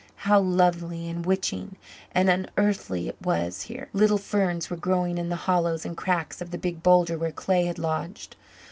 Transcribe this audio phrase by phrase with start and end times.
[0.25, 1.75] How lovely and witching
[2.11, 3.87] and unearthly it was here.
[3.93, 7.65] Little ferns were growing in the hollows and cracks of the big boulder where clay
[7.65, 8.35] had lodged.